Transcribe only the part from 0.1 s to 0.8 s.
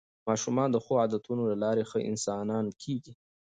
ماشومان د